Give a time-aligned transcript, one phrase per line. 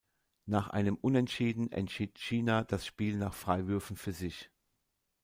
[0.47, 4.49] Nach einem Unentschieden entschied China das Spiel nach Freiwürfen für sich.